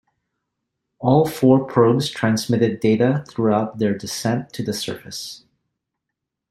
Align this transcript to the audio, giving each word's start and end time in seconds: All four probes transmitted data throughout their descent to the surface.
All 0.97 1.27
four 1.27 1.63
probes 1.63 2.09
transmitted 2.09 2.79
data 2.79 3.23
throughout 3.29 3.77
their 3.77 3.95
descent 3.95 4.51
to 4.53 4.63
the 4.63 4.73
surface. 4.73 5.45